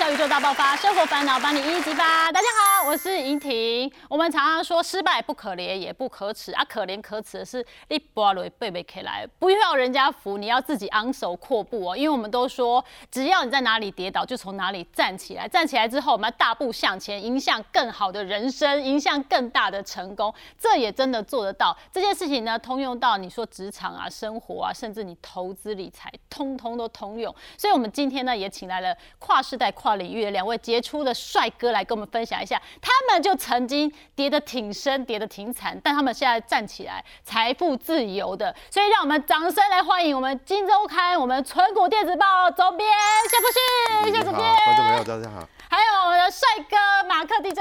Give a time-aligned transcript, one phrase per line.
[0.00, 2.32] 小宇宙大爆发，生活烦恼帮你一一激发。
[2.32, 2.46] 大家
[2.80, 3.92] 好，我是莹婷。
[4.08, 11.94] 我们常常说失败不可怜也不可耻啊，可怜可耻的是一波雷贝贝起来，不要人家扶，你要自己昂首阔步哦。
[11.94, 15.46] 因为我们都说，只要你在哪里跌倒，就从哪里站起来。
[15.46, 20.32] 站起来之后，我们要大步向前，迎向更好的人生，迎向更大的成功。
[20.58, 21.76] 这也真的做得到。
[21.92, 27.34] 这件事情呢，通用到你说职场啊、生活啊，甚至你投资理财，通通都通用。
[27.58, 38.54] 所以，我们今天呢，也请来了跨世代、跨领域的两位杰出的帅哥来跟我们分享一下，他们就曾经跌得挺深、跌得挺惨，但他们现在站起来，财富自由的。
[38.70, 42.88] 所以，让我们掌声来欢迎我们《金周刊》、我们《纯股电子报》总编
[43.28, 45.48] 谢富旭、谢主编，观众朋友大家好。
[45.68, 47.60] 还有我们的帅哥马克 DJ。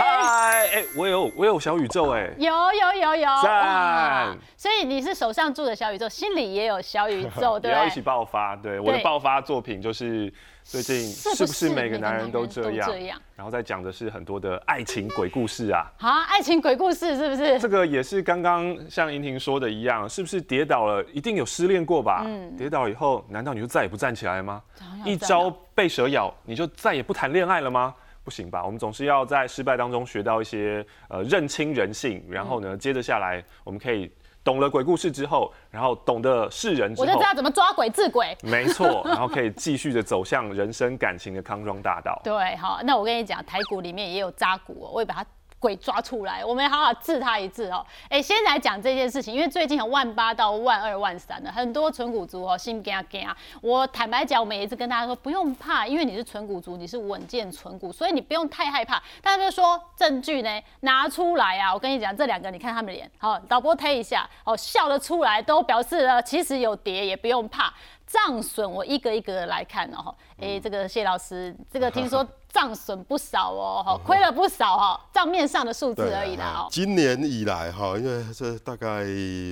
[0.00, 4.34] 嗨，哎，我有我有小宇宙哎，有有有有，赞。
[4.56, 8.56] 所以你是手上住的小宇宙，心里也有小宇宙， 对也要一起爆发。
[8.56, 10.32] 对，我的爆发作品就是
[10.64, 12.90] 最近是不是每个男人都这样？
[13.36, 15.90] 然后再讲的是很多的爱情鬼故事啊。
[15.98, 17.58] 啊，爱情鬼故事是不是？
[17.58, 22.22] 这个也是刚刚像莹婷说的一样，是不是跌倒了一定有失恋过吧？
[22.24, 24.62] 嗯，跌倒以后难道你就再也不站起来吗？
[25.04, 27.94] 一朝被蛇咬，你就再也不谈恋爱了吗？
[28.24, 28.64] 不行吧？
[28.64, 34.10] 我们总是要在失败当中学到一些呃认清人性，然后呢，接着下来我们可以
[34.44, 38.36] 懂了鬼故事之后，然后懂得世人之后，我就知道怎么抓鬼治鬼。
[38.42, 42.20] 没错，然后可以继续的走向人生感情的康庄大道。
[42.24, 45.26] 对，好，那我跟你讲，台股里面也有扎股，我也把它。
[45.62, 47.86] 鬼抓出来，我们好好治他一治哦。
[48.08, 53.36] 哎，先来讲这件事情，因为最近有万八到万二万三的很多纯股族哦，心惊惊啊。
[53.60, 59.00] 我坦白讲，我们也是跟大家说不用怕，因为你是纯股族，你是稳健纯股，所以你不用太害怕。
[59.22, 61.72] 大家就说证据呢拿出来啊！
[61.72, 67.72] 我跟你讲，这两个你看他们脸，好，导播推一下，哦，笑得出来，都表示了其实有跌也不用怕。
[68.12, 76.66] 账损我一个一个的来看哦，哎，这个谢老师，这个听说 账损不少哦， 哈，亏了不少哈，账面上的数字而已啦。
[76.66, 76.68] 哦。
[76.70, 79.06] 今年以来哈，因为这大概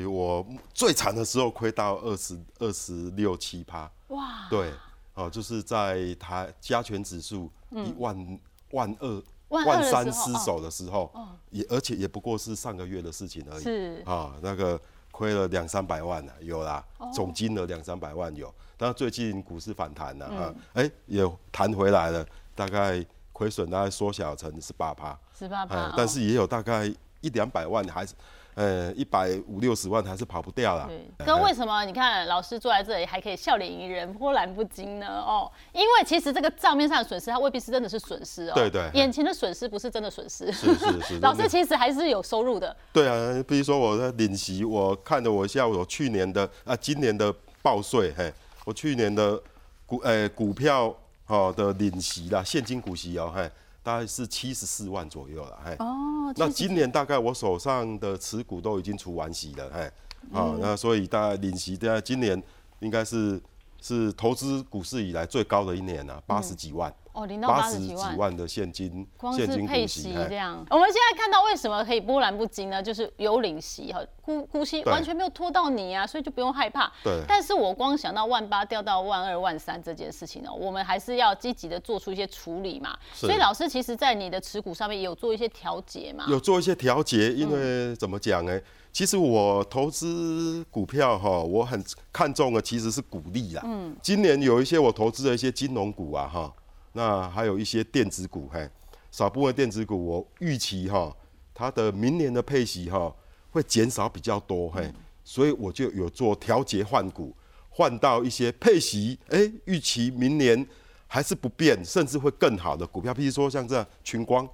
[0.06, 4.70] 我最惨的时候亏到二十二十六七趴，哇，对，
[5.14, 8.38] 哦，就是在台加权指数一万
[8.72, 11.10] 万二万三失守的时候，
[11.48, 14.02] 也而且也不过是上个月的事情而已，是。
[14.04, 14.78] 啊，那个。
[15.20, 16.82] 亏了两三百万呢，有啦，
[17.12, 21.22] 总金额两三百万有，但是最近股市反弹了啊，哎，也
[21.52, 26.86] 弹回来了，大概亏损大概缩小成十八趴，十八趴，但是也有大概
[27.20, 28.14] 一两百万还是。
[28.54, 30.88] 呃，一百五六十万还是跑不掉啦。
[31.16, 35.06] 对，可为什么你看老师坐在这里还可以笑脸迎人、波澜不惊呢？
[35.06, 38.52] 哦，因为其实这个账面上的损失，它未必是真的是损失哦。
[38.54, 38.90] 对对。
[38.94, 40.50] 眼前的损失不是真的损失。
[40.52, 41.18] 是是是。
[41.22, 42.76] 老师其实还是有收入的。
[42.92, 47.32] 对啊，比如说我的领息，我看着我像我去年的啊，今年的
[47.62, 48.32] 报税，嘿，
[48.64, 49.40] 我去年的
[49.86, 50.94] 股呃股票
[51.26, 53.48] 哦的领息啦，现金股息哦，嘿。
[53.90, 55.74] 大概是七十四万左右了，哎。
[55.80, 56.32] 哦。
[56.36, 59.92] 那今年大概我手上的持股都已经除完息了，哎。
[60.32, 62.40] 啊，那所以大概领息，大概今年
[62.78, 63.40] 应该是
[63.80, 66.94] 是投资股市以来最高的一年了，八十几万。
[67.20, 70.64] 哦，零到八十几万的现金，光是配息这样。
[70.70, 72.82] 我们现在看到为什么可以波澜不惊呢？
[72.82, 76.90] 就是有领息哈，股股息完全没有拖到你啊，所以就不用害怕。
[77.04, 77.22] 对。
[77.28, 82.96] 但是我光想到万八掉到万二万三这件事情呢，我们还是要积极的做出一些处理嘛。
[83.12, 86.24] 所以老师其实在你的持股上面也有做一些调节嘛。
[86.28, 88.58] 有做一些调节，因为怎么讲呢？
[88.92, 91.80] 其实我投资股票哈，我很
[92.12, 93.62] 看重的其实是股利啦。
[93.64, 93.94] 嗯。
[94.02, 96.52] 今年有一些我投资的一些金融股啊哈。
[96.92, 98.68] 那还有一些电子股，嘿，
[99.12, 101.16] 少部分电子股，我预期哈，
[101.54, 103.14] 它的明年的配息哈
[103.52, 104.92] 会减少比较多，嘿，
[105.22, 107.32] 所以我就有做调节换股，
[107.68, 110.66] 换到一些配息，哎，预期明年
[111.06, 114.44] 还是不变，甚至会更好的股票，譬如说像这样群光，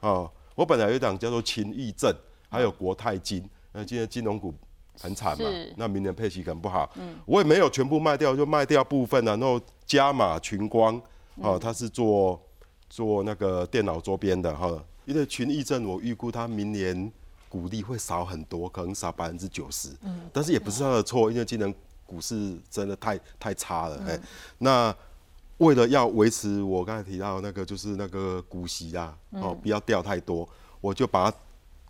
[0.00, 2.14] 啊，我本来有一档叫做秦益正，
[2.50, 3.42] 还有国泰金，
[3.72, 4.52] 那今天金融股
[5.00, 11.00] 很惨嘛，那明年配息可能不好，嗯，我也没有全部卖掉，就卖掉部分啊，然后加码群光。
[11.36, 12.40] 哦，他是做
[12.88, 17.10] 做那个电脑周边的哈，因为群益证我预估他明年
[17.48, 19.90] 股利会少很多，可能少百分之九十。
[20.02, 21.74] 嗯，但是也不是他的错，因为今年
[22.04, 24.02] 股市真的太太差了。
[24.06, 24.18] 哎，
[24.58, 24.94] 那
[25.58, 30.48] 为了要维持我刚才提到那个就是那个股息啊，哦，不要掉太多，
[30.80, 31.36] 我就把它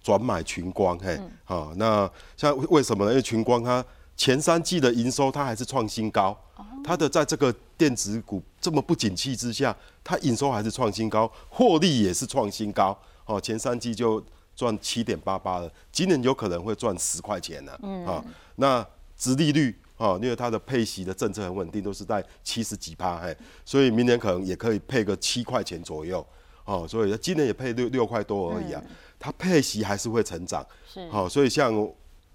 [0.02, 0.98] 转买群光。
[0.98, 3.10] 嘿，好，那像为什么呢？
[3.10, 3.84] 因为群光它
[4.16, 6.36] 前三季的营收它还是创新高。
[6.84, 12.96] 它的在这个电子股这么不景气之下，它营收还是创新高，获利也是创新高。
[13.24, 14.24] 哦，前三季就
[14.54, 17.76] 赚七点八八了，今年有可能会赚十块钱呢。
[17.82, 18.24] 嗯，啊，
[18.54, 18.86] 那
[19.16, 26.24] 殖利率哦，因为它的配息的政策很稳定，都是在七十几趴，嘿，所以明年可能也可以配个七块钱左右，
[26.64, 28.80] 哦，所以今年也配六六块多而已啊，
[29.18, 31.72] 它配息还是会成长，是好、所以像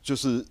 [0.03, 0.45] 就是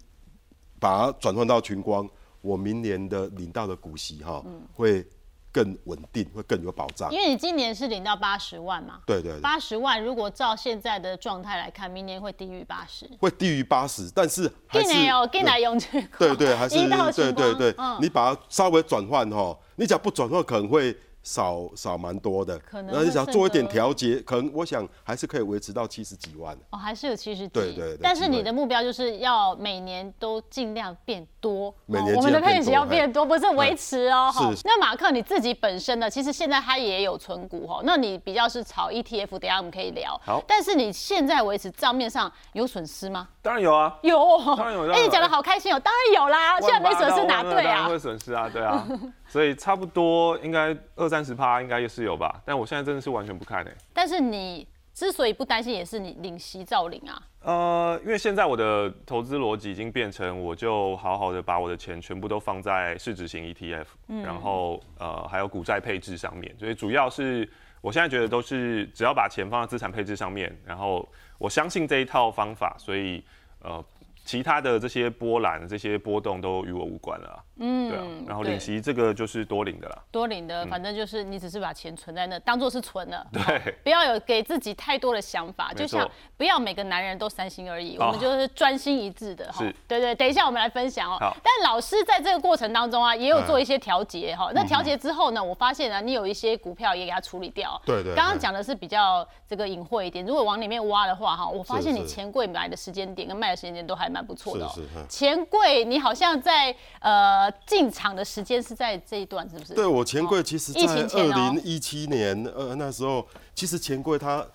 [0.81, 2.09] 把它转换到群光，
[2.41, 4.43] 我明年的领到的股息哈、
[4.75, 5.07] 会
[5.53, 7.13] 更稳定，会更有保障。
[7.13, 7.21] 因。
[7.21, 13.09] 为你今年是领到八十万嘛，对对对，八十万如果照现在的状态来看，明年会低于八十。
[13.21, 16.77] 会低于八十，但是还是今年哦，进来永去对对，还是
[17.13, 17.99] 对对对，嗯。
[18.01, 26.57] 你把它稍微转换哈，你只要不转换可能会少少蛮多的，可能那你想做一点个调节，可能我想还是可以维持到七十几万。
[26.71, 34.31] 哦，还是有七十几，对对对但是你的目标就是要每年都尽量变多，每年哦我们的配置要多变多，不是维持哦。
[34.33, 34.57] 哈是。
[34.57, 40.19] 是那马克你自己本身呢，其实现在它也有存股哦，那你比较是炒 ETF，等一下我们可以聊。
[40.25, 40.43] 好。
[40.47, 43.29] 但是你现在为止账面上有损失吗？
[43.43, 44.19] 当然有啊，有。
[44.19, 44.91] 哦，当然有。
[44.91, 47.75] 哎，有你讲的好开心哦，当然有啦，现在没损失哪对啊？
[47.75, 47.89] 当然？
[47.91, 48.87] 会损失啊，对啊，
[49.31, 57.23] 所以差不多应该二三十趴应该也是有吧，但我现在真的是完全不看诶、但是你之所以不担心，也是你领息照领啊。
[57.43, 63.87] 呃，因为现在我的投资逻辑已经变成，我就好好的把我的钱全部都放在市值型 ETF，、
[64.23, 67.49] 然后呃还有股债配置上面，所以主要是
[67.81, 73.25] 我现在觉得都是只要把钱放在资产配置上面，然后我相信这一套方法，所以
[73.63, 73.83] 呃
[74.23, 78.51] 其他的这些波澜、这些波动都与我无关了啊、嗯，对啊，然后对。
[78.53, 83.41] 领息这个就是多领的啦，多领的，反正就是你只是把钱存在那，当做是存了， 对。
[83.43, 89.65] 哦不要有给自己太多的想法，就像不要每个男人都三心二意，哦我们就是专心一致的哈。
[89.65, 89.75] 是。
[89.89, 91.17] 对对，等一下我们来分享哦。
[91.19, 91.37] 好。
[91.43, 94.39] 但老师在这个过程当中啊，也有做一些调节嗯。
[94.39, 94.53] 哈。
[94.55, 97.81] 那调节之后呢，我发现呢，你有一些股票也给它处理掉。
[97.85, 102.11] 对对刚刚对讲的是比较这个隐晦一点，如果往里面挖的话哈，我发现你是。
[102.11, 104.69] 钱柜买的时间点跟卖的时间点都还蛮不错的。
[105.09, 109.75] 钱柜你好像在呃进场的时间是在这一段是不是？
[109.75, 114.47] 对我钱柜其实疫在二零一七年，呃那时候其实钱柜它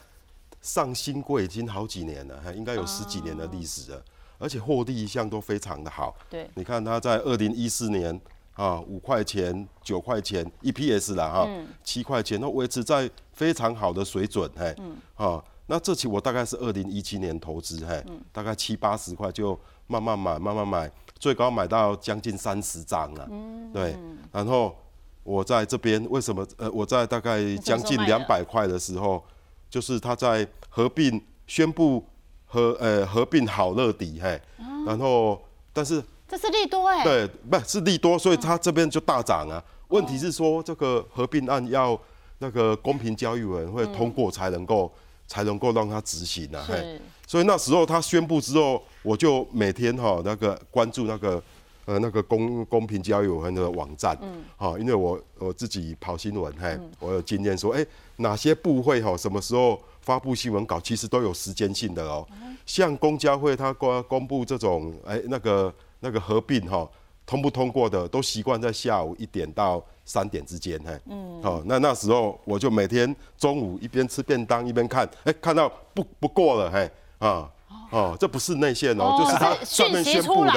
[0.61, 4.03] 上新柜已经好几年了，还应该有十几年的历史了，
[4.37, 6.15] 而且获利一向都非常的好。
[6.29, 6.49] 对。
[6.55, 8.19] 你看它在二零一四年
[8.53, 11.49] 啊五块钱、九块钱 EPS 了哈，
[11.83, 14.75] 七块钱都维持在非常好的水准，嘿，
[15.15, 23.27] 啊，那这期我大概是二零一七年投资，嘿，大概七八十块就慢慢买，慢慢买，最高买到将近三十张了，
[23.73, 23.97] 对，
[24.31, 24.75] 然后
[25.23, 26.45] 我在这边为什么？
[26.57, 29.23] 呃，我在大概将近两百块的时候，
[29.69, 32.05] 就是他在合并宣布
[32.45, 34.39] 合呃合并好乐迪，嘿，
[34.85, 35.41] 然后
[35.73, 39.63] 但是这是利多哎、对，不是利多，所以它这边就大涨啊。
[39.87, 41.99] 问题是说这个合并案要
[42.39, 44.91] 那个公平交易委员会通过才能够、
[45.27, 46.63] 才能够让它执行啊。
[46.67, 46.75] 嘿。
[46.75, 51.41] 是所以那时候他宣布之后，我就每天哈、那个关注那个
[51.85, 57.85] 呃那个公公平交易委员会的网站，嗯，好、因为我我自己跑新闻，嘿，我有经验说，哎、
[58.17, 62.25] 哪些部会哈、什么时候发布新闻稿，其实都有时间性的哦。
[62.65, 66.89] 像公交会，他公公布这种哎、那个那个合并哈、
[67.25, 76.89] 通不通过的，都习惯在下午一点到三点之间，嘿，嗯，好、那那时候我就每天中午一边吃便当一边看，哎、看到不不过了，嘿，
[77.19, 77.49] 啊。
[77.91, 80.51] 哦，这不是内线哦，哦就是上面宣布的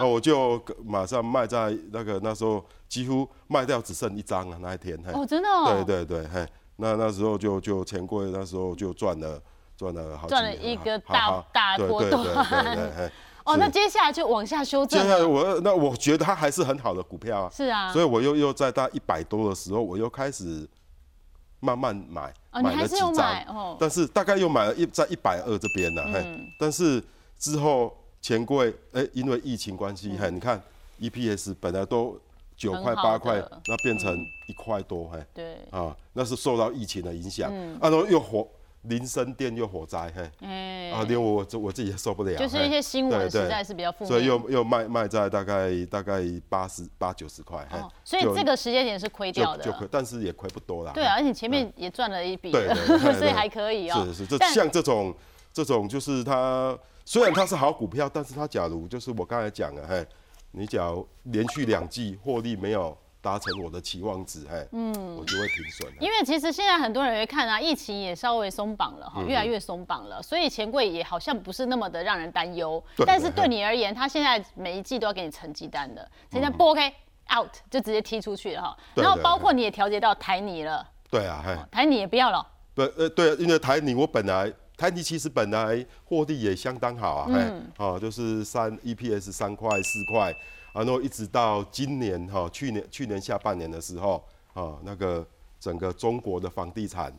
[0.00, 9.40] 哦，我就马上卖在那个那时候几乎卖掉只剩一张了那一天，嘿，哦，真的哦，对对对，嘿，那那时候就就钱柜那时候就赚了
[9.76, 13.12] 赚了好几赚了一个好大大波段对对对对，嘿，
[13.46, 20.68] 哦，那接下来就往下修正接下来，我那我觉得它还是很好的股票啊，是啊，所以我又又在大一百多的时候，我又开始
[21.60, 23.16] 慢慢买，买了几张，
[23.48, 27.02] 哦，但是大概又买了一在一百二这边呢，嘿，嗯但是
[27.38, 29.96] 之后钱柜哎，因为疫情关嗯。
[29.96, 30.60] 系，嘿，你看
[31.00, 32.18] EPS 本来都
[32.56, 34.14] 九块八块，那变成
[34.46, 38.46] 一块多，嘿，对，啊，那是受到疫情的影响，然后又火
[38.82, 47.78] 林森店又火灾，嘿，哎，啊，连我我我自己也受不了，就是一些新闻实在是比较负所以，又又卖卖在大概大概八十八九十块，嘿。
[47.78, 52.50] 哦，所以就这个时间点是亏掉的就就，亏，但是也亏不多啦，对啊，而且前面也赚了一笔。
[53.18, 55.14] 所以还可以哦，是是，这像这种
[55.52, 60.04] 这种就是它虽然它是好股票，但是它假如就是我刚才讲的，嘿，
[60.50, 65.96] 你假如连续两季获利没有达成我的期望值，嘿，嗯，我就会停损了。
[66.00, 72.82] 因为其实现在很多人会看啊，疫情也稍微松绑了嗯哈，越来越松绑了，所以钱柜也好像不是那么的让人担忧。
[73.06, 76.92] 但是对你而言，他现在每一季都要给你成绩单的，成绩单不 OK
[77.38, 78.76] out 就直接踢出去了哈。
[78.94, 87.70] 然后包括你也调节到台泥了，对啊，嘿，台泥也不要了，不呃对，因为台泥我本来台泥其实本来获利也相当好啊，嘿，嗯。
[87.78, 90.34] 哦就是三 EPS 三块四块
[90.72, 94.22] 然后一直到今年哈，去年去年下半年的时候
[94.54, 95.26] 啊，那个
[95.60, 97.12] 整个中国的房地产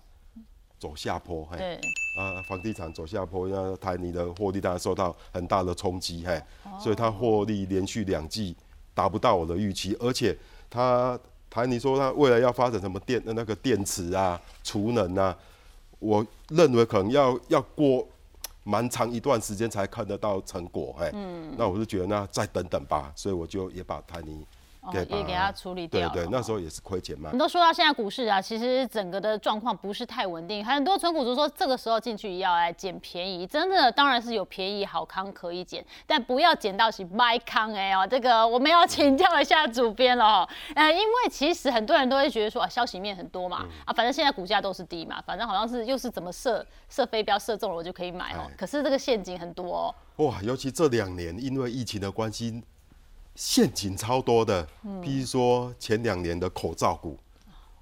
[0.80, 1.76] 走下坡，嘿，对，
[2.18, 6.42] 啊，房地产走下坡，那台泥的获利当然受到很大的冲击，嘿，
[6.80, 8.56] 所以它获利连续两季
[8.94, 10.38] 达不到我的预期，而且
[10.70, 11.18] 它
[11.50, 15.38] 台泥说它未来要发展什么电那个电池啊、储能啊，
[16.00, 18.08] 我认为可能要要过
[18.63, 24.46] 蛮长一段时间才看得到成果，嗯，那我就觉得那再等等吧，所以我就也把台泥
[24.92, 27.30] 也给它处理对对掉了，那时候也是亏钱嘛。
[27.32, 52.62] 你，都说到现在股市啊，其实整个的状况不是太稳定，很多纯股族说这个时候进去要来捡便宜，真的当然是有便宜好康可以捡，但不要捡到是卖康哎哦，这个我们要请教一下主编了哦，呃，因为其实很多人都会觉得说啊，消息面很多嘛，啊，反正现在股价都是低嘛，反正好像是又是怎么射射飞镖射中了我就可以买哦哎，可是这个陷阱很多哦，哇，尤其这两年因为疫情的关系，
[53.36, 54.68] 陷阱超多的。
[54.84, 57.18] 嗯比如说前两年的口罩股，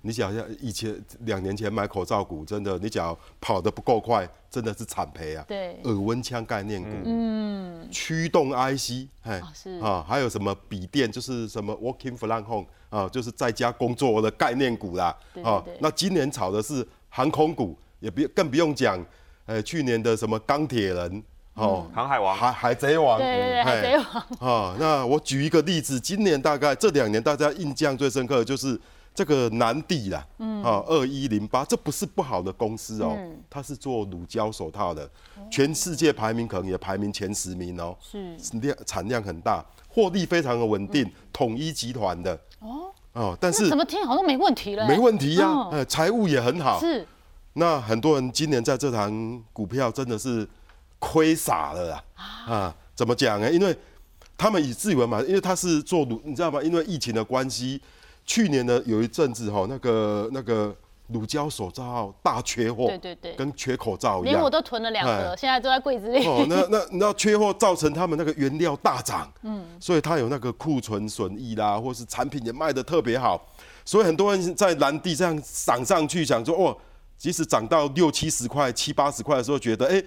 [0.02, 5.46] 你想一下，以前两年前买口罩股，真的你只要跑得不够快，真的是惨赔啊。
[5.48, 15.16] 对耳温枪概念股，嗯，驱动 IC，哎啊是啊，还有什么笔电，就是什么 working from home 啊，就是在家工作的概念股啦。
[15.44, 19.04] 啊那今年炒的是航空股，也不更不用讲，
[19.46, 21.24] 呃，去年的什么钢铁人。
[21.56, 22.36] 哦，航海王。
[22.36, 28.80] 海海贼王，对对对，海贼王，哦，那我举一个例子，今年大概这两年大家印象最深刻的就是
[29.14, 33.38] 这个南帝啦，嗯，啊，二一零八，这不是不好的公司哦，嗯。
[33.50, 35.08] 它是做乳胶手套的，
[35.52, 38.38] 全世界排名可能也排名前十名哦，是。
[38.60, 42.34] 量产量很大，获利非常的稳定，统一集团的。
[42.60, 44.88] 哦，哦，但是怎么听好像没问题了欸？
[44.88, 47.06] 没问题呀、嗯呃，财务也很好，是。
[47.54, 50.48] 那很多人今年在这堂股票真的是
[51.02, 52.04] 亏傻了啦
[52.48, 52.76] 啊！
[52.94, 53.52] 怎么讲呢？
[53.52, 53.76] 因为
[54.38, 56.62] 他们以自以为嘛，因为他是做乳，你知道吗？
[56.62, 57.82] 因为疫情的关系，
[58.24, 60.76] 去年呢有一阵子哈，那个那个
[61.08, 64.36] 乳胶手罩大缺货，对对对跟缺口罩一样。
[64.36, 66.24] 连我都囤了两个，哎现在都在柜子里。
[66.26, 73.44] 哦，那那你知道缺货造成他们那个原料大涨，嗯，所以他有那个库存损益啦，或是产品也卖的特别好，
[73.84, 76.78] 所以很多人在蓝地这样涨上去，想说哦，
[77.18, 80.02] 即使涨到六七十块、七八十块的时候，觉得哎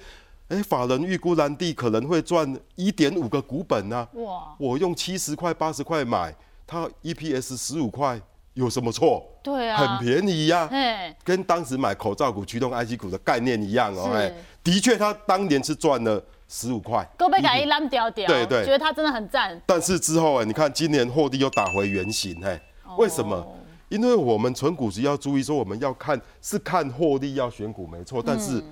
[0.49, 6.35] 哎，法人预估蓝地可能会赚一点五个股本啊，哇，我用七十块、八十块买，
[6.67, 8.21] 它 EPS 十五块，
[8.53, 9.27] 有什么错？
[9.43, 14.19] 对啊，很便宜呀、哎，跟当时买口罩股、驱动 IC 股的概念一样哦，是。
[14.19, 14.33] 哎，
[14.63, 18.65] 的确，它当年是赚了十五块，够被改一烂掉掉，对对。
[18.65, 19.59] 觉得它真的很赞。
[19.65, 22.61] 但是之后哎，你看今年获利又打回原形，哎，
[22.99, 23.37] 为什么？
[23.37, 23.57] 哦
[23.91, 28.65] 因为我们存股值要注意说，我们要看是看获利要选股没错，但是嗯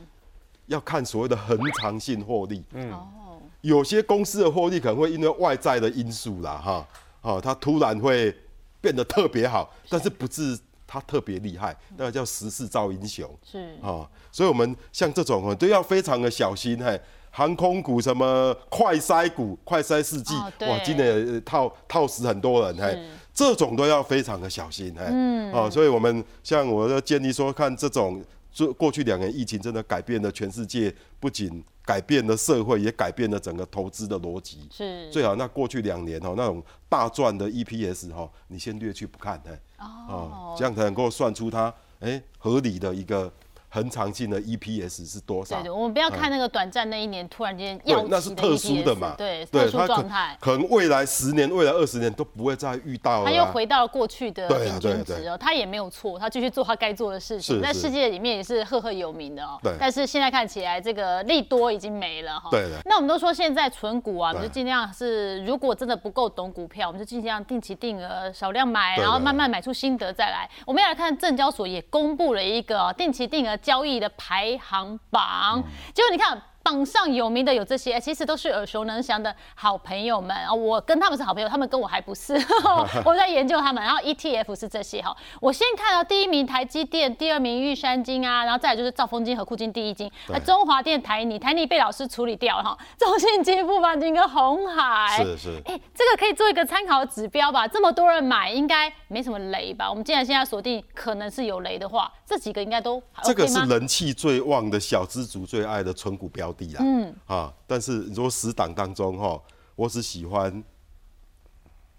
[0.66, 2.62] 要看所谓的恒长性获利。
[2.90, 6.88] 哦，有些公司的获利可能会因为外在的因素啦，哈，
[7.20, 8.34] 哦，它突然会
[8.80, 13.28] 变得特别好，但是不是它特别厉害，那个叫时势造英雄。
[13.42, 13.58] 是。
[13.82, 17.00] 啊、所以我们像这种哦，都要非常的小心嘿。
[17.34, 22.90] 航空股什么快筛股、快筛世纪，哦哇，今年也套套死很多人嘿。
[22.90, 25.02] 是，这种都要非常的小心嘿。
[25.08, 34.68] 嗯，哦，所以我们像我的建议说，看这种，这过去两年疫情真的改变了全世界，不仅改变了社会，也改变了整个投资的逻辑。
[34.70, 39.50] 是，最好那过去两年哦，那种大赚的 EPS 哈，你先略去不看嘿。
[39.78, 43.32] 哦，这样才能够算出它哎合理的一个
[43.72, 45.70] 恒长性的 EPS 是多少对对，。
[45.70, 50.36] 我们不要看那个短暂那一年突然间要对，那是特殊的嘛，对，特殊它状态。
[50.38, 53.50] 可能未来十年、未来二十年都不会再遇到了、他又啊。
[53.50, 59.58] 回到了过去的对啊平均对对值哦，他也没有错，他继续做他该做的事情，在世界里面也是赫赫有名的哦。
[59.62, 62.50] 对但是现在看起来这个利多已经没了哈。
[62.50, 70.46] 对的那我们都说现在存股啊，我们就尽量是，如果真的不够懂股票，我们就尽量定期定额少量买，然后慢慢买出心得再来。
[70.66, 75.64] 我们要来看证交所也公布了一个哦定期定额交易的排行榜，嗯
[75.94, 76.42] 结果你看。
[76.62, 80.52] 榜上有名的有这些，其实都是耳熟能详的好朋友们啊。
[80.52, 82.34] 我跟他们是好朋友，他们跟我还不是。
[83.04, 85.16] 我在研究他们，然后 ETF 是这些哈。
[85.40, 92.78] 我先看到第一名台积电，第二名玉山金啊，然后再来就是兆丰金和库金第一金，那对中华电、台泥，台泥被老师处理掉了哈。
[92.98, 97.68] 中信金、富邦金跟红海，是是哎、这个可以做一个参考指标吧？
[97.68, 99.88] 这么多人买，应该没什么雷吧？
[99.90, 103.48] 我们既然现在锁定可能是有雷的话，这几个应该都还这个？
[103.48, 106.80] 是人气最旺的小资族最爱的纯股标的啦。
[106.80, 109.40] 嗯啊，但是你说死党当中哈，
[109.74, 110.62] 我只喜欢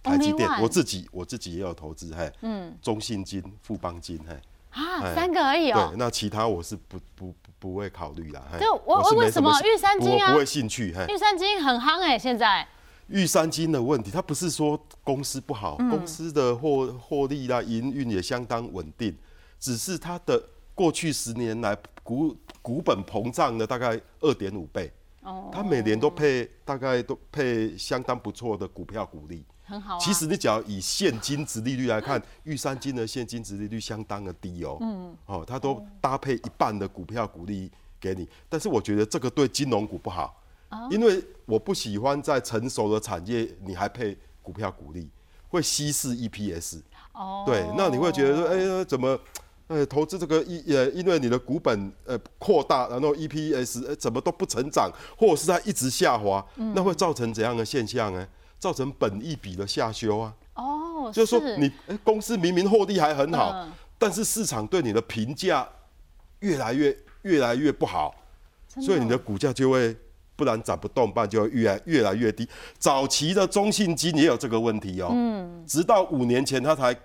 [0.02, 4.34] 台积电我自己我自己也有投资嘿，嗯，中信金、富邦金嘿。
[4.72, 8.44] 啊，哎三个而已哦、对，那其他我是不不不不会考虑啦。
[8.52, 10.92] 嘿对我是没为什么玉山金啊我不会兴趣。
[10.94, 12.68] 嘿，玉山金很夯哎、现在
[13.08, 19.16] 玉山金的问题，它不是说公司不好，公司的获获利啦、营运也相当稳定，
[19.60, 20.42] 只是它的
[20.76, 24.92] 过去十年来股股本膨胀了大概二点五倍。
[25.22, 29.44] 哦，它每年都配大概都配相当不错的股票股利。
[29.66, 29.98] 很好、啊。
[29.98, 34.78] 其实你只要以现金值利率来看， 玉山金的现金值利率相当的低哦。
[34.82, 35.16] 嗯。
[35.26, 40.44] 哦，它都搭配一半的股票股利给你，但是我觉得这个对金融股不好，
[40.92, 45.10] 因为我不喜欢在成熟的产业你还配股票股利，
[45.48, 46.82] 会稀释 EPS。
[47.14, 47.44] 哦。
[47.46, 49.18] 对，那你会觉得说，哎呀，怎么，
[49.68, 58.28] 呃，投资这个一呃，因为你的股本呃扩大，然后 EPS 呃怎么都不成长，或者是它一直下滑，那会造成怎样的现象呢？
[58.60, 60.34] 造成本益比的下修啊！
[60.54, 61.70] 哦，就是说你
[62.02, 63.68] 公司明明获利还很好，
[63.98, 65.68] 但是市场对你的评价
[66.40, 68.16] 越来越越来越不好，
[68.80, 69.94] 所以你的股价就会
[70.38, 72.48] 不然涨不动，不然就会越来越来越低。
[72.78, 76.96] 早期的中信金也有这个问题哦，嗯，直到五年前它才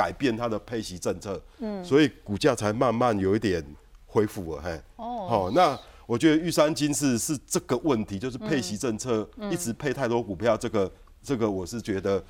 [0.00, 3.64] 改变它的配息政策，嗯，所以股价才慢慢有一点
[4.06, 5.78] 恢复了，嘿，哦，好，那。
[6.06, 10.90] 我觉得玉山金是是这个问题，就是配息政策一直配太多股票，这个
[11.22, 12.20] 这个我是觉得。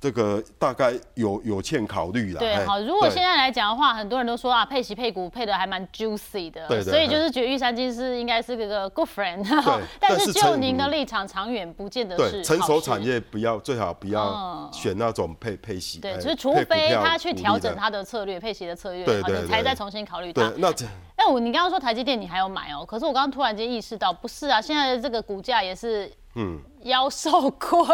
[0.00, 2.38] 这个大概有有欠考虑了。
[2.38, 9.42] 对，好，如果现在来讲的话，很多人都说啊，配息配股配的还蛮 juicy 的，对，所以就是觉得玉山金是应该是个 good friend。
[9.42, 12.44] 对， 但是就您的立场，长远不见得是。
[12.44, 15.98] 成熟产业不要最好不要选那种配配息。
[15.98, 20.52] 对，就是除非他去调整他的策略，配息的策略，你才再重新考虑它。
[20.58, 20.72] 那
[21.16, 26.08] 那我你刚刚说台积电你还有买哦，可是我刚刚突然间意识到，不是啊，现在的这个股价也是。
[26.38, 27.84] 嗯，妖兽贵，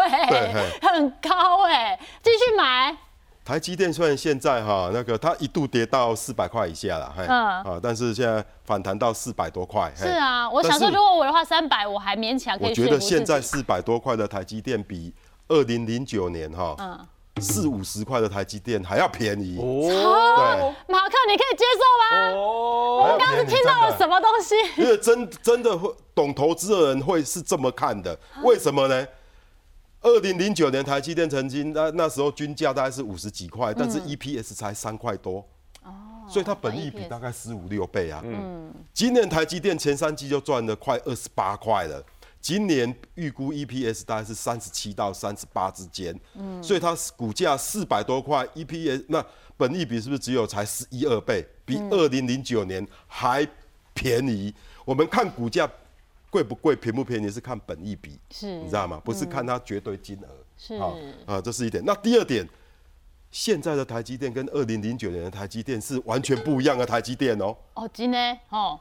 [0.83, 2.95] 很高哎，继续买。
[3.43, 9.91] 台积电虽然现在哈那个它一度跌到四百块以下了，嗯啊，但是现在反弹到四百多块。
[9.97, 12.69] 是啊，我想说如果我的话三百，我还勉强可以。
[12.69, 15.13] 我觉得现在四百多块的台积电比
[15.49, 17.07] 二零零九年哈，嗯。
[17.41, 19.59] 四五十块的台积电还要便宜。
[19.59, 22.33] 哦，马克，你可以接受吗？
[22.33, 24.55] 哦，我们刚刚是听到了什么东西？
[24.81, 29.07] 因为真真的会懂投资的人会是这么看的，为什么呢？
[30.03, 35.39] 二零零九年台积电曾经那那时候均价大概是五十几块，但是 EPS 才三块多。
[35.83, 35.91] 哦，
[36.29, 38.21] 所以它本益比大概十五六倍啊。
[38.23, 42.05] 嗯，今年台积电前三季就赚了快二十八块了。
[42.45, 49.25] 今年预估 EPS 大概是三十七到三十八之间，嗯，所以它股价四百多块，EPS 那
[49.57, 53.49] 本益比是不是只有才十一二倍，比二零零九年还
[53.95, 54.55] 便宜？
[54.85, 55.67] 我们看股价
[56.29, 59.01] 贵不贵、便不便宜是看本益比，是，你知道吗？
[59.03, 60.29] 不是看它绝对金额，
[60.59, 60.75] 是
[61.25, 61.83] 啊，这是一点。
[61.87, 62.47] 那第二点，
[63.31, 67.57] 现在的台积电跟二零零九年的台积电是完全不一样的台积电哦。
[67.73, 68.79] 哦，今天哦，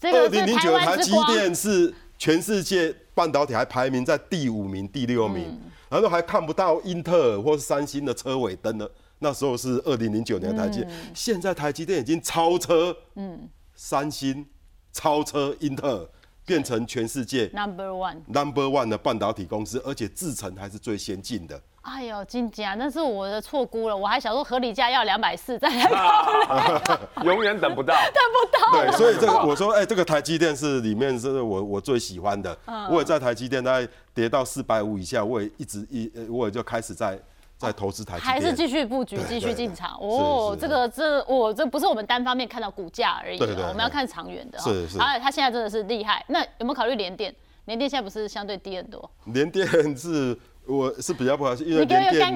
[0.00, 1.94] 这个二零零九的台积电是。
[2.24, 5.60] 全世界半导体还排名在第五名、第六名，
[5.90, 8.90] 然后还看不到英特尔或是三星的车尾灯了。
[9.18, 10.82] 那时候是二零零九年台积，
[11.14, 14.46] 现在台积电已经超车，嗯，三星
[14.90, 16.08] 超车英特尔，
[16.46, 21.60] 变成全世界 number one number one 的半导体公司，而且制程还是最先进的。
[21.84, 28.90] 哎呦，金价那是我的错估了，我还想说合理价要两百四再来考永远等不到， 等不到。
[28.90, 32.56] 对，所以这个我说，哎，这个台积电是里面是我我最喜欢的。
[32.64, 37.20] 嗯，我也在台积电大概跌到四百五以下，我也一直一我也就开始在
[37.58, 39.98] 在投资台积电，还是继续布局，继续进场。
[40.00, 44.58] 哦，这个这我这不是我们单方面看到股价而已，我们要看长远的。
[44.58, 44.98] 是是。
[44.98, 47.34] 而且它现在真的是厉害，那有没有考虑联电？
[47.66, 49.10] 联电现在不是相对低很多？
[49.26, 50.34] 联电是。
[50.66, 52.34] 我是比较不好意思，因为联电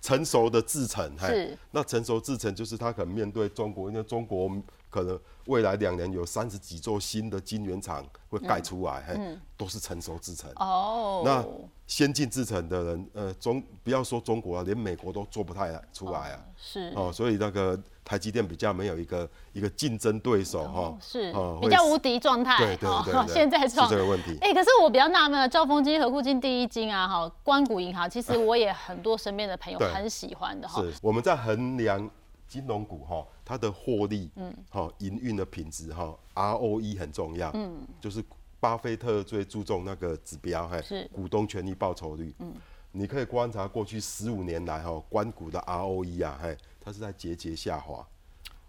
[0.00, 1.56] 成熟的制程，是。
[1.70, 4.50] 那成熟制程就是他可能面对中国，因为中国
[4.96, 10.50] 可能未来两年有三十几座新的晶圆厂会盖出来，嘿，都是成熟制程。
[10.56, 11.44] 哦，那
[11.86, 16.40] 先进制程的人，呃，中不要说中国啊，连美国都做不太出来啊。
[16.56, 17.78] 是哦，所以那个。
[18.06, 22.56] 台积电比较没有一个一个竞争对手哈，是比较无敌状态。
[22.56, 24.38] 对对对， 现在是这个问题。
[24.40, 30.80] 哎，可是我比较纳闷了，兆丰金、和库金、第一金啊，哈，关谷银行，其实我也很多身边的朋友很喜欢的哈。
[30.82, 32.08] 是我们在衡量
[32.46, 38.22] 金融股哈，它的获利，嗯，好营运的品质哈，ROE 很重要，嗯，就是
[38.58, 41.08] 巴菲特最注重那个指标，嘿，是。
[41.12, 42.52] 股东权益报酬率，嗯，
[42.90, 46.56] 你可以观察过去十五年来哈，关股的 ROE 啊，嘿。
[46.80, 48.06] 它是在节节下滑，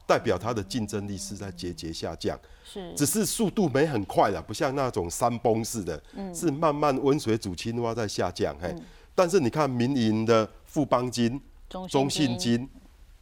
[0.08, 6.02] 代表它的竞争力是在节节下降，是，只是速度没很快的，不像那种山崩似的，
[6.34, 8.74] 是慢慢温水煮青蛙在下降，嘿。
[9.14, 11.40] 但是你看民营的富邦金、
[11.90, 12.68] 中信金，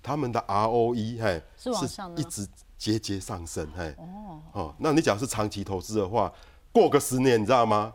[0.06, 1.72] 他们的 ROE 嘿是
[2.16, 3.96] 一直节节上升，嘿。
[3.98, 6.32] 哦，哦，那你假如是长期投资的话，
[6.72, 7.92] 过个十年你知道吗？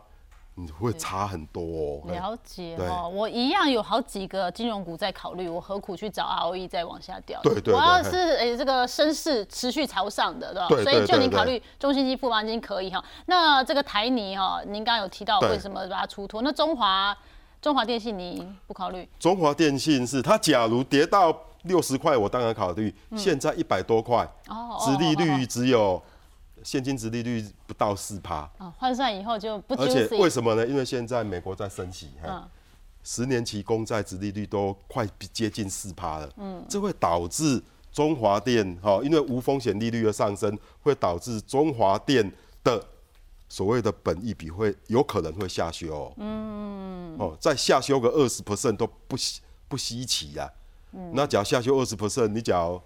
[0.55, 2.01] 你会差很多哦。
[2.05, 7.39] 嘿了解对哦，我一样有好几个金融股在考虑，我何苦去找 ROE 再往下掉？
[7.41, 10.67] 对对我要是诶、这个升势持续朝上的，对吧？
[10.67, 13.01] 对所以就您考虑中信金、富邦金可以哈。
[13.27, 16.41] 那这个台泥哈，您刚刚有提到对为什么把它出脱？
[16.41, 17.17] 那中华
[17.61, 19.07] 中华电信你不考虑？
[19.17, 21.31] 中华电信是它假如跌到
[21.63, 22.93] 六十块，我当然考虑。
[23.15, 26.01] 现在一百多块，嗯哦，殖利率只有
[26.63, 30.65] 现金殖利率不到四趴，哦换算以后就不而且为什么呢？
[30.65, 32.43] 因为现在美国在升息，嘿嗯。
[33.03, 36.29] 十年期公债殖利率都快接近四趴了，
[36.69, 37.59] 这会导致
[37.91, 42.31] 中华电哈，因为无风险利率的上升，会导致中华电
[42.63, 42.79] 的
[43.49, 50.47] 所谓的本益比会有可能会下修哦，哦，再下修个二十 percent 都不稀不稀奇呀、
[51.13, 52.81] 那假如下修二十 percent，你假如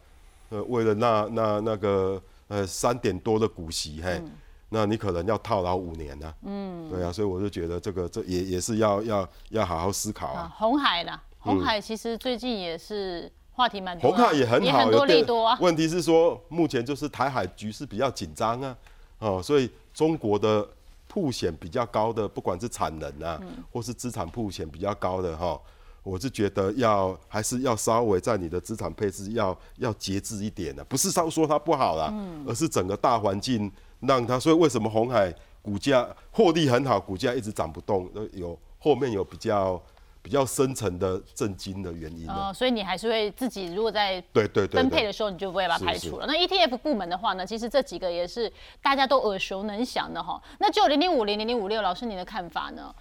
[0.49, 4.21] 呃为了那那那个呃三点多的股息，嘿，
[4.69, 10.41] 那你可能要套牢五年呢、嗯，对啊，所以我就觉得这个这也也是要要要好好思考啊。
[10.41, 15.57] 啊。，红海啦，红海其实最近也是话题蛮红海也很好，也很多利多啊。
[15.61, 18.77] 问题是说，目前就是台海局势比较紧张啊，
[19.19, 20.67] 哦，所以中国的
[21.07, 23.63] 铺险比较高的，不管是产能啊，嗯。
[23.71, 25.59] 或是资产铺险比较高的哈、
[26.05, 39.81] 我是觉得要还是要稍微在你的资产配置要要节制一点的、不是说说它不好啦，嗯而是整个大环境让它，所以为什么红海股价获利很好，股价一直涨不动，呃有后面有比较
[40.21, 42.49] 比较深层的震惊的原因呢？
[42.49, 46.27] 哦，所以你还是会自己如果在对对对对分配的时候，你就不会把它排除了。
[46.27, 50.39] 那 ETF 部门的话呢，其实这几个也是大家都耳熟能详的哈。
[50.59, 52.93] 那就零零五零、零零五六，老师您的看法呢？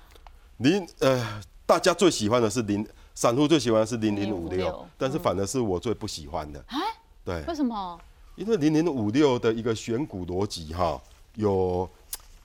[0.58, 6.64] 您呃，大家最喜欢的是零，散户最喜欢的是零零五六，但是反而是我最不喜欢的。
[6.68, 6.78] 哎，
[7.24, 7.98] 对，为什么？
[8.36, 11.00] 因为零零五六的一个选股逻辑哈，
[11.34, 11.88] 有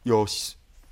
[0.03, 0.25] 有，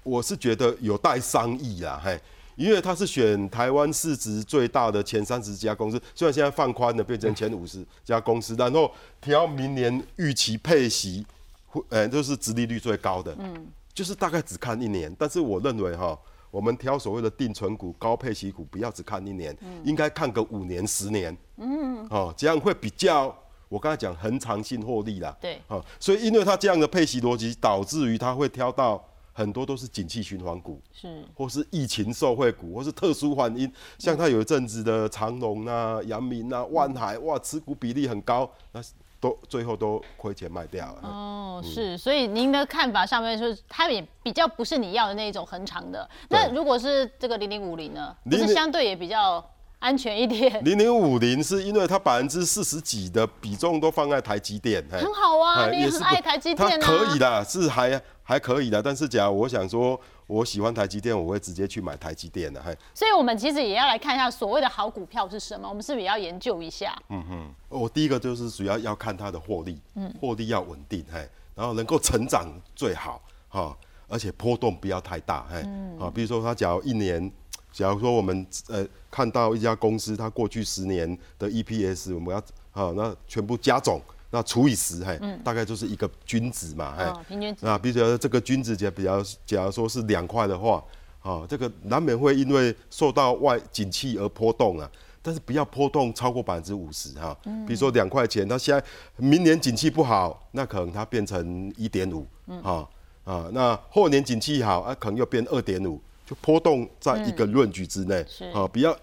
[0.04, 2.20] 我是觉得有待商议啦，嘿。
[2.56, 11.24] 因为它是选台湾市值最大的前三十家公司，虽然现在放宽了变成前五十家公司，然后挑明年预期配息，
[11.68, 15.16] 会呃，就是殖利率最高的，嗯，就是大概只看一年。
[15.20, 16.18] 但是我认为哈，
[16.52, 23.36] 我们挑所谓的定存股、高配息股，不要只看一年，应该看个五年、十年，嗯，哦，这样会比较。
[23.70, 25.62] 我刚才讲恒长性获利啦，对。
[25.68, 31.26] 哦、所以因为它这样的配息逻辑，导致于它会挑到很多都是景气循环股，是。
[31.36, 38.82] 或是疫情受惠股，或是特殊原因，像它有一阵子的长隆啊、阳明啊、万海，哇，持股比例很高，那
[39.20, 41.00] 都最后都亏钱卖掉了。
[41.04, 46.08] 哦，是，所以您的看法上面就是它也比较不是你要的那种恒长的。
[46.30, 49.44] 那如果是这个零零五零呢，不是相对也比较
[49.80, 58.82] 安全一点，零零五零是因为它百分之四十几的比重都放在台积电，很好啊，你很爱台积电可以的，是还还可以的。
[58.82, 62.78] 但是假如我想说，我喜欢台积电，我会直接去买台积电的，嘿。
[62.94, 66.96] 所以我们其实也要来看一下所谓的好股票是什么，我们是不是也要研究一下？
[67.10, 67.54] 嗯哼。
[67.70, 70.14] 我第一个就是主要要看它的获利，嗯。
[70.20, 73.76] 获利要稳定，嘿，然后能够成长最好，哈，
[74.08, 75.62] 而且波动不要太大，嘿，
[76.00, 77.32] 啊，比如说它假如一年，
[77.72, 87.66] 假如说我们呃看到一家公司它过去十年的 EPS，我们要好那全部加总，那除以十，嘿，大概就是一个均值嘛，嘿，嗯，平均值。
[87.66, 90.84] 那比如说这个均值假比较，假如说是两块的话，
[91.22, 94.90] 啊，这个难免会因为受到外景气而波动啊。
[95.20, 98.82] 但是不要波动超过百分之五十哈，比如说两块钱，它现在
[99.18, 102.26] 明年景气不好，那可能它变成一点五，
[102.64, 102.88] 啊
[103.26, 108.46] 啊，那后年景气好，啊，可能又变二点五，就波动在一个论据之内，是。
[108.52, 108.98] 啊，不要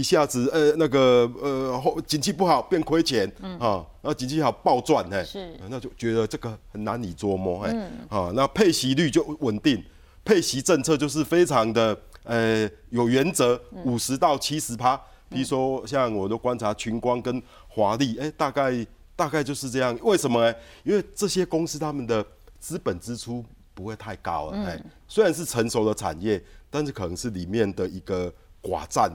[0.00, 5.54] 一下子呃那个呃后景气不好变亏钱，啊，然后景气好暴赚，哎，是。
[5.68, 9.84] 那就觉得这个很难以捉摸，哎、啊，那配息率就稳定，
[10.24, 14.98] 配息政策就是非常的呃有原则，五十到七十趴。
[15.28, 19.96] 比如说像我都观察，群光跟华丽，哎、大概大概就是这样。
[20.02, 20.56] 为什么呢？
[20.82, 22.24] 因为这些公司他们的
[22.58, 28.32] 资本支出不会太高了，哎、虽然是成熟的产业，但是可能是里面的一个
[28.62, 29.10] 寡占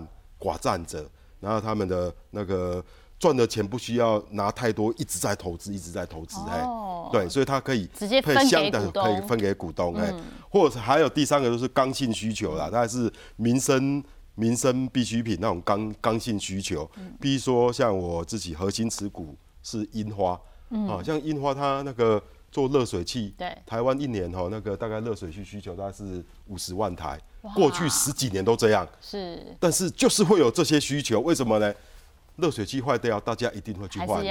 [0.45, 2.83] 寡占者，然后他们的那个
[3.17, 9.03] 赚的钱不需要拿太多，一直在投资，一直在投资，哎、哦对，所以它可以直接分相等股东。
[9.03, 10.13] 嗯可以分给股东，哎、
[10.49, 14.03] 或者还有第三个就是刚性需求啦，大概是民生
[14.35, 17.15] 民生必需品那种刚刚性需求，嗯。
[17.19, 20.39] 比如说像我自己核心持股是樱花，
[20.89, 22.21] 啊，像樱花它那个
[22.55, 27.19] 做热水器，嗯对台湾一年哈那个大概热水器需求大概是五十万台，
[27.53, 31.73] 过去十几年都这样，是但是就是会有这些需求，为什么呢？
[32.37, 34.23] 热水器坏掉，大家一定会去还换。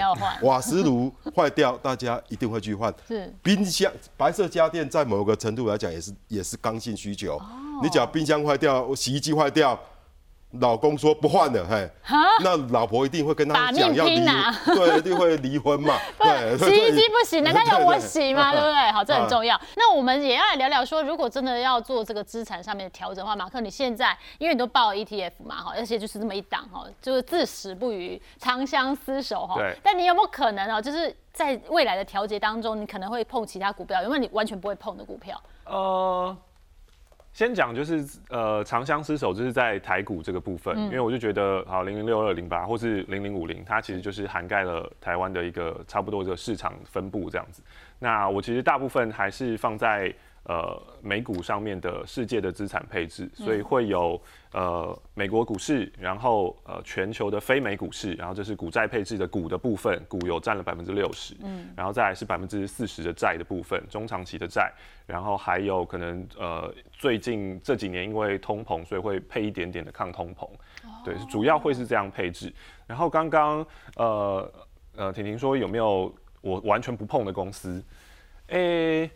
[0.43, 2.93] 瓦斯炉坏掉，大家一定会去换。
[3.09, 7.37] 是冰箱、白色家电在某个程度来讲也是也是刚性需求。
[7.37, 7.43] 哦
[7.83, 9.79] 你讲冰箱坏掉、洗衣机坏掉，
[10.61, 11.88] 老公说不换了，嘿，
[12.43, 15.99] 那老婆一定会跟他讲要离拼啊，对， 一定会离婚嘛。
[16.19, 18.53] 对，洗衣机不行， 难道要我洗吗？
[18.53, 18.93] 对 对不对？
[18.93, 19.61] 好，这很啊重要。
[19.77, 29.77] 那我们也要来聊聊说，如果真的要做这个资产上面的调整的话，马克，你现在因为你都报 ETF 嘛，哈，而且就是这么一档哈，就是至死不渝，长相厮守哈对。
[29.83, 35.40] 但你有没有可能哦，就是在未来的调节当中，你可能会碰其他股票，有没有你完全不会碰的股票？
[35.67, 36.37] 呃，
[37.35, 47.61] 先讲就是呃长相厮守，就是在台股这个部分，因为我就觉得好零零六二零八或是零零五零，它其实就是涵盖了台湾的一个差不多的市场分布这样子。
[47.99, 54.20] 那我其实大部分还是放在呃美股上面的世界的资产配置，所以会有
[54.52, 64.72] 呃美国股市，然后呃全球的非美股市，然后这是股债配置的股的部分，股有占了百分之六十，嗯，然后再来是百分之四十的债的部分，中长期的债，
[65.07, 70.48] 然后还有可能呃最近这几年因为通膨，所以会配一点点的抗通膨，
[71.04, 72.52] 对，主要会是这样配置。
[72.87, 74.52] 然后刚刚呃
[74.94, 77.83] 呃婷婷说有没有我完全不碰的公司？
[78.48, 79.11] 诶、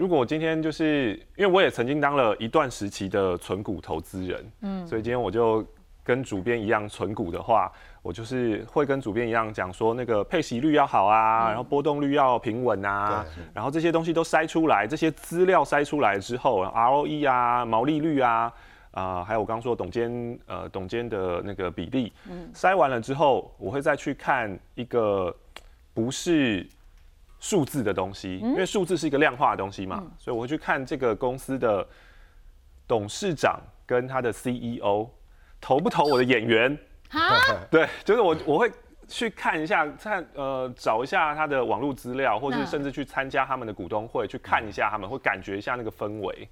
[0.00, 5.62] 如果我今天就是因为我也曾经当了一段时期的存股投资人，嗯，所以今天我就
[6.02, 18.50] 跟主编一样存股的话，我就是会跟主编一样讲说那个配息率要好啊，然后波动率要平稳啊，然后这些东西都筛出来，这些资料筛出来之后，ROE 啊、毛利率啊。
[18.92, 22.12] 啊、还有我刚刚说董监呃董监的那个比例，
[22.52, 25.32] 筛完了之后，我会再去看一个
[25.94, 26.66] 不是
[27.40, 31.84] 数字的东西，因为数字是一个量化的东西嘛，所以我会去看这个公司的
[32.86, 35.08] 董事长跟他的 CEO
[35.60, 36.78] 投不投我的演员。
[37.70, 38.70] 对，就是我我会
[39.10, 46.48] 去看一下，看呃找一下他的网络资料，或是嗯甚至去参加他们的股东会，去看一下他们，会感觉一下那个氛围，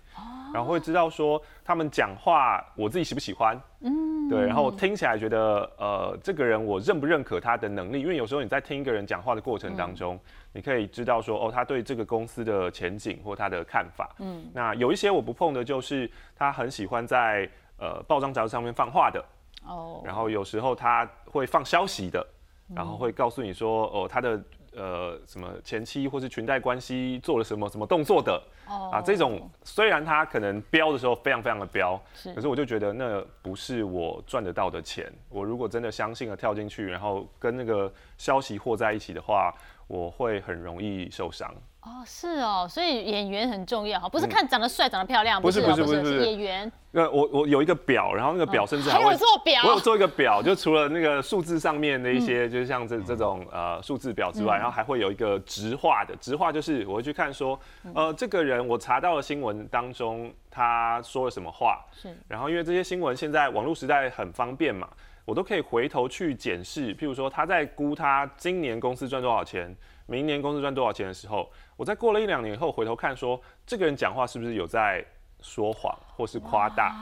[0.52, 10.18] 然后会知道说他们讲话我自己喜不喜欢，嗯，对，然后听起来觉得呃这个人我认不认可他的能力，因为有时候你在听一个人讲话的过程当中，
[10.52, 19.24] 你可以知道说哦他对这个公司的前景或他的看法，嗯，那有一些我不碰的就是他很喜欢在呃报章杂志上面放话的，
[19.64, 22.26] 哦，然后有时候他会放消息的，
[22.74, 24.42] 然后会告诉你说，哦，他的
[24.74, 35.12] 呃什么前妻或是裙带关系做了什么什么动作的，哦啊，这种虽然他可能标的时候非常非常的标，是可是我就觉得那不是我赚得到的钱。
[35.28, 39.54] 我如果真的相信了跳进去，然后跟那个消息和在一起的话，
[39.86, 41.52] 我会很容易受伤。
[41.88, 57.58] 哦，是哦，所以演员很重要哈，不是看长得帅、长得漂亮，不是哦不是不是不是演员，那我我有一个表，然后那个表甚至会还有做表我有做一个表，就除了那个数字上面的一些，就是像这这种呃数字表之外，然后还会有一个直化的，直化就是我会去看说，
[57.94, 62.14] 呃，这个人我查到了新闻当中他说了什么话，是。
[62.28, 64.86] 然后因为这些新闻现在网络时代很方便嘛，
[65.28, 75.04] 我都可以回头去检视，譬如说他在估他今年公司赚多少钱，明年公司赚多少钱的时候，我在过了一两年以后回头看说，这个人讲话是不是有在
[75.42, 76.96] 说谎或是夸大？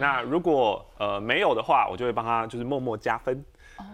[0.00, 3.40] 那如果呃没有的话，我就会帮他就是默默加分。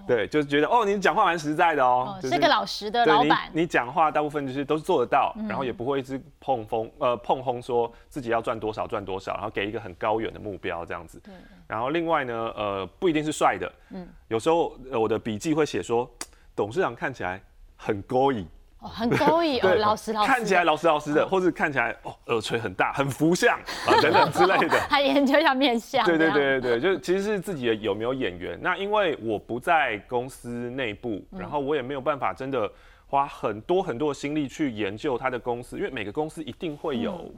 [0.07, 11.21] 对，就是觉得哦，你讲话蛮实在的哦是个老实的你老板，你讲话大部分就是都是做得到，然后也不会一直碰风呃碰轰说自己要赚多少赚多少，然后给一个很高远的目标这样子。
[11.67, 16.09] 然后另外呢，呃，不一定是帅的，嗯，有时候、呃我的笔记会写说，
[16.55, 17.43] 董事长看起来
[17.75, 18.47] 很勾引，
[18.79, 24.79] 哦，很勾引哦，老实老实，看起来老实老实的，或者看起来哦耳垂很大， 很福相啊等等之类的。
[24.89, 28.59] 还研究一下面相，对对对对，就是其实是自己的有没有眼缘。
[28.61, 32.71] 那因为我不在公司内部，然后我也没有办法真的
[33.07, 37.33] 花很多很多的心力去研究他的公司，因为每个公司一定会有，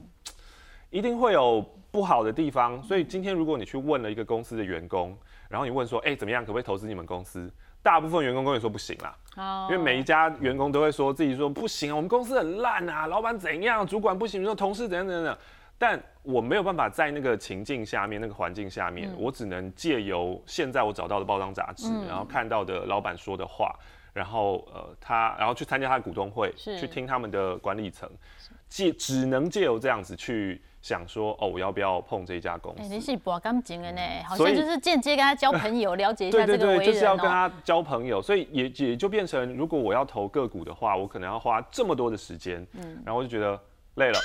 [0.90, 2.82] 一定会有不好的地方。
[2.82, 5.16] 所以今天如果你去问了一个公司的员工，
[5.48, 7.48] 然后你问说，哎、怎么样，可不可以投资你们公司？
[7.82, 9.66] 大部分员工跟你说不行啦，哦。
[9.70, 15.36] 因为每一家员工都会说自己说不行啊，我们公司很烂啊，老板怎样，主管不行，说同事怎样怎样。
[15.80, 23.72] 但我没有办法在那个情境下面、那个环境下面，我只能借由现在我找到的报章杂志，然后看到的老板说的话，
[24.12, 28.10] 然后呃他，然后去参加他的股东会，去听他们的管理层，
[28.68, 32.94] 借只能借由这样子去想说，哦，我要不要碰这一家公哎，司？
[32.94, 37.14] 你是博感情的呢，好像就是间接跟他交朋友，了解一对对对，下这个 为就是要。
[37.14, 43.60] 跟他交朋友，所以也也就变成，如果我要投个股的话，我可能要花这么多的时间，嗯然后我就觉得
[43.96, 44.18] 累了，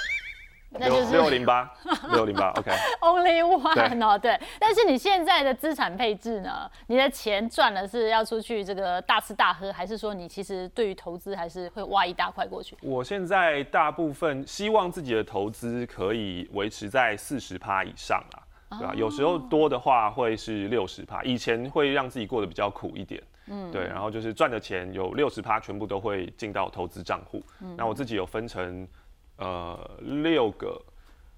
[0.80, 1.72] 那就是六零八
[2.12, 2.72] 六零八，OK。
[3.02, 4.40] Only one 哦，对。
[4.60, 6.70] 但是你现在的资产配置呢？
[6.88, 12.76] 你的钱赚了是要出去这个大吃大喝，还是说你其实对于投资还是会挖一大块过去？
[12.82, 23.22] 我现在大部分希望自己的投资可以维持在四十趴以上啦，对吧、有时候多的话会是六十趴，以前会让自己过得比较苦一点。
[23.48, 27.44] 嗯，对，然后就是赚的钱有六十趴全部都会进到投资账户。
[27.76, 28.88] 那我自己有分成
[29.38, 30.82] 呃六个。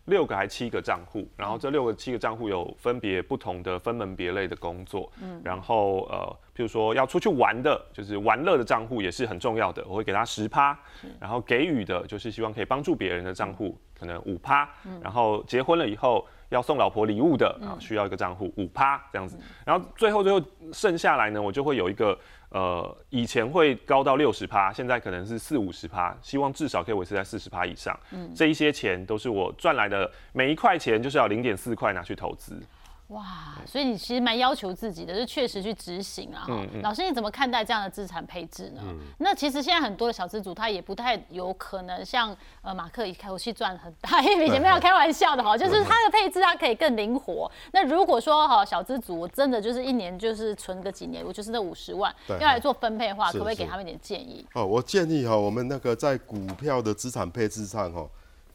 [0.08, 6.18] 六个还七个账户，然后这六个七个账户有分别不同的分门别类的工作，嗯，然后呃，
[6.56, 10.78] 譬如说要出去玩的，就是玩乐的账户也是很重要的，我会给他十趴，
[11.20, 14.70] 然后给予的就是希望可以帮助别人的账户，可能五趴，
[15.02, 20.40] 然后结婚了以后要送老婆礼物的啊，需要一个账户五趴这样子，然后最后最后
[20.72, 22.16] 剩下来呢，我就会有一个
[22.50, 28.00] 呃，以前会高到六十趴，现在可能是四五十趴，希望至少可以维持在四十趴以上。
[28.12, 32.62] 嗯，这一些钱都是我赚来的，每一块钱就是要零点四块拿去投资。
[33.10, 36.44] 哇，所以你其实蛮要求自己的，就确实去执行啊。
[36.48, 38.82] 哈老师，你怎么看待这样的资产配置呢？
[39.20, 47.50] 那其实现在很多的小资主他也不太有可能像呃马克一开口气赚很大， 因为以前没有开玩笑的哈，就是他的配置他可以更灵活。
[47.72, 54.44] 那如果说哈小资主我真的就是一年就是存个几年，我就是那五十万对要来做分配的话，可不可以给他们一点建议？
[54.54, 58.10] 哦，我建议哈，我们那个在股票的资产配置上哈，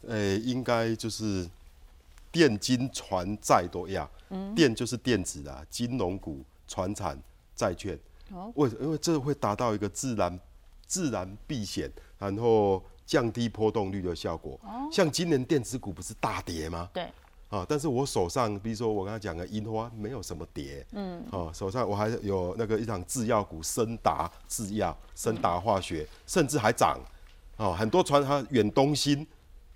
[0.05, 1.47] 呃，应该就是
[2.31, 4.09] 电金船债都要，
[4.55, 7.19] 电就是电子啊，金融股、船产、
[7.55, 7.99] 债券。
[8.31, 8.51] 哦。
[8.55, 10.39] 为因为这会达到一个自然
[10.87, 14.59] 自然避险，然后降低波动率的效果。
[14.91, 16.89] 像今年电子股不是大跌吗？
[16.93, 17.03] 对，
[17.49, 26.97] 啊，但是我手上，比如说我刚才讲的樱花，没有什么跌，嗯，哦、手上我还有那个一场制药股森达制药、森达化学，甚至还涨，
[27.57, 29.27] 哦，很多船它远东新，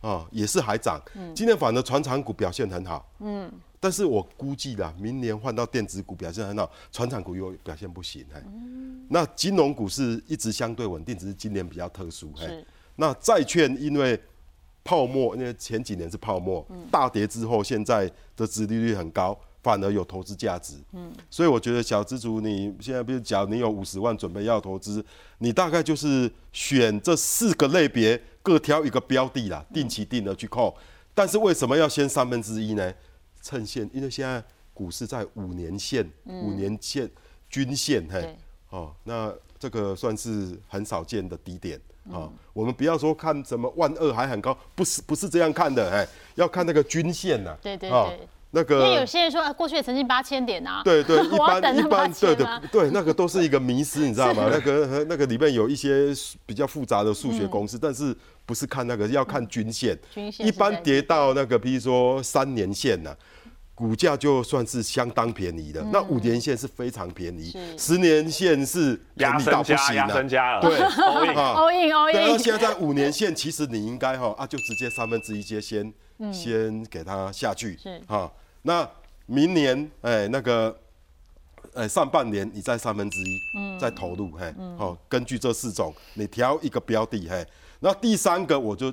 [0.06, 1.02] 哦，也是还涨，
[1.34, 8.44] 今天反而船厂股表现很好，嗯，但是我估计啦，明年换到电子股表现很好，船厂股又表现不行，哎，
[9.10, 14.20] 那金融股是一直相对稳定，只是今年比较特殊，哎是，那债券因为
[14.84, 20.76] 泡沫，因为前几年是泡沫，大跌之后，现在的殖利率很高，反而有投资价值。
[20.94, 25.04] 嗯，所以我觉得小资族，你现在比如假如你有五十万准备要投资，
[25.40, 30.78] 你大概就是选这四个类别，各挑一个标的啦，定期定额去扣。
[31.16, 32.94] 但是为什么要先三分之一呢？
[33.42, 37.10] 趁现，因为现在股市在五年线、五年线
[37.50, 38.22] 均线，嘿。
[38.22, 38.38] 对，
[38.70, 41.82] 哦，那这个算是很少见的低点
[42.12, 49.06] 啊、我们不要说看什么万二还很高，不是不是这样看的，哎，要看那个均线呐、对对啊对那因为有。
[49.06, 54.50] 些人说啊过去也曾经八千点啊，对对， 一般一般对8000吗的对，那个都是一个迷失，你知道吗？
[54.52, 56.08] 那个那个里面有一些
[56.46, 58.16] 比较复杂的数学公式，但是
[58.46, 59.94] 不是看那个，要看均线。
[59.96, 63.16] 嗯均线一般跌到那个，比如说三年线呢、
[63.74, 65.86] 股价就算是相当便宜的。
[65.92, 70.62] 那五年线是非常便宜，十年线是便压宜到身家，压不行了、 身家了。
[70.62, 75.94] 对 all in 啊 all in all 对，那现在在五年线，其实你应该哈啊，就直接三分之一接先、
[76.32, 78.32] 先给它下去，是哈。
[78.66, 78.90] 那
[79.28, 80.78] 明年哎那个。
[81.74, 87.46] 哎，上半年你再三分之一，再投入，嘿，好、根据这四种，你挑一个标的，嘿，
[87.82, 88.90] 那第三个我就，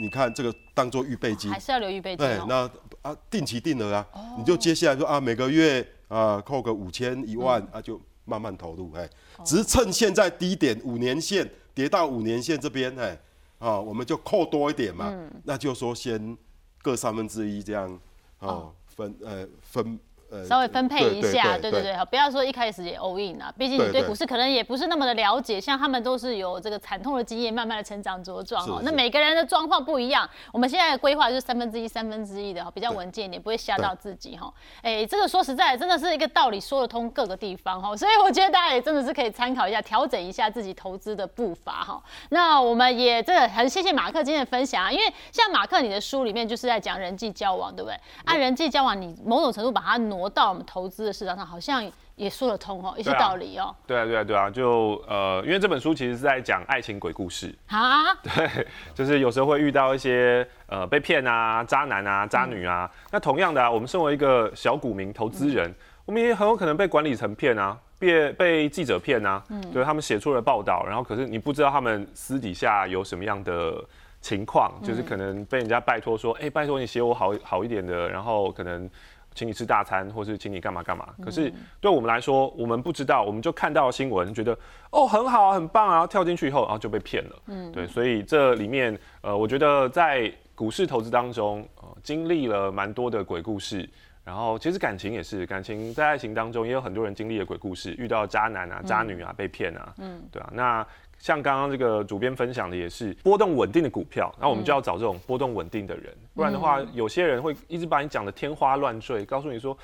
[0.00, 1.50] 你看这个当做预备金。
[1.50, 2.46] 还，是要留预备金哎，哦。
[2.48, 4.06] 那啊定期定额啊，
[4.38, 9.06] 你就接下来说啊每个月啊扣个五千一万啊就慢慢投入，哎，
[9.44, 13.18] 只是趁现在低点五年线跌到五年线这边，哎，
[13.58, 15.12] 啊我们就扣多一点嘛，
[15.44, 16.34] 那就说先
[16.80, 18.00] 各三分之一这样，
[18.40, 19.98] 哦分呃分。
[20.30, 28.80] 呃稍微分配一下，对对对对，好，不要说一开始也 all in 啊，毕竟你对股市可能也不是那么的了解，像他们都是有这个惨痛的经验，慢慢的成长茁壮哦。
[28.82, 34.52] 那每个人的状况不一样，我们现在的规划就是三分之一、三分之一的哈，比较稳健一点，不会吓到自己哈。
[34.82, 42.02] 哎，这个说实在，真的是一个道理说得通各个地方哈，所以我觉得大家也真的是可以参考一下，调整一下自己投资的步伐哈。
[42.30, 47.98] 那我们也真的很谢谢马克今天的分享啊，因为像马克你的书里面就是在讲人际交往，对不对？
[48.24, 53.74] 按人际交往，你某种程度把它挪到我们投资的市场上，好像也说得通哦，一些道理哦。
[53.86, 62.90] 对啊，对啊，对啊，就呃，因为这本书其实是在讲爱情鬼故事，啊， 对，就是有时候会遇到一些呃被骗啊、渣男啊、渣女啊。
[63.10, 65.74] 那同样的啊，我们身为一个小股民投资人，
[66.06, 73.74] 我们也很有可能被管理层骗啊，被被记者骗啊，嗯对他们写出了报道，然后可是你不知道他们私底下有什么样的
[74.22, 78.88] 情况，就是可能被人家拜托说，哎、拜托你写我好好一点的，然后可能。
[79.36, 81.06] 请你吃大餐，或是请你干嘛干嘛。
[81.22, 84.58] 可是对我们来说，我们不知道，我们就看到新闻，觉得
[84.90, 87.36] 哦很好啊，很棒啊，跳进去以后，然后就被骗了。
[87.46, 93.88] 嗯，对，所以这里面呃，我觉得在股市投资当中，呃，经历了蛮多的鬼故事。
[94.24, 100.50] 然后其实感情也是，感情在爱情当中也有很多人经历了鬼故事，遇到渣男啊、渣女啊、被骗啊，嗯，对啊。
[100.52, 100.84] 那
[101.18, 109.76] 像刚刚这个主编分享的也是波动稳定的股票，那我们就要找这种波动稳定的人，不然的话，有些人会一直把你讲的天花乱坠，告诉你说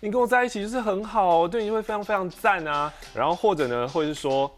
[0.00, 2.92] 你跟我在一起就是很好，对你会非常非常赞啊。
[3.14, 4.50] 然后或者呢，或者是说，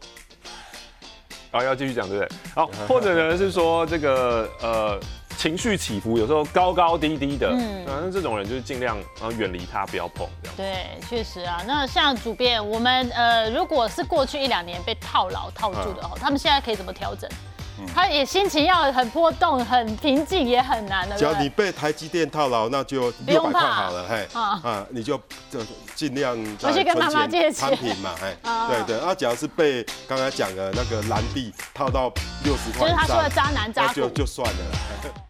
[1.51, 2.37] 啊要继续讲对不对？
[2.55, 4.99] 好， 或者呢是说这个呃。
[5.43, 10.55] 情绪起伏有时候高高低低的，嗯，那这种人就是尽量然后远离他，不要碰这样。
[10.55, 11.61] 对，确实啊。
[11.67, 17.29] 那像主编，我们呃，如果是过去一两年被套牢套住的哦，他们现在可以怎么调整？
[17.93, 21.17] 他也心情要很波动，很平静也很难的。
[21.17, 25.19] 只要你被台积电套牢，那就六百块好了，嘿，啊，你就
[25.51, 25.59] 就
[25.93, 28.33] 尽量我去跟妈妈借钱嘛，嘿，
[28.69, 29.05] 对 对。
[29.05, 32.09] 那只要是被刚才讲的那个蓝地套到
[32.45, 35.22] 六十块，就是他说的渣男渣就就算了。